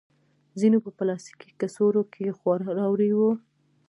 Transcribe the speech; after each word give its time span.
ځینو 0.59 0.77
په 0.85 0.89
پلاستیکي 0.97 1.49
کڅوړو 1.59 2.03
کې 2.13 2.35
خواړه 2.37 2.69
راوړي 2.79 3.09
وو. 3.17 3.31